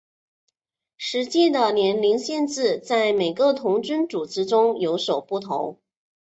[0.97, 5.79] 实际的年龄限制在每个童军组织中有所不同。